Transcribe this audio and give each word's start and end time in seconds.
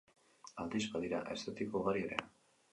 Aldiz, 0.63 0.81
badira 0.95 1.21
eszeptiko 1.37 1.85
ugari 1.85 2.05
ere. 2.11 2.21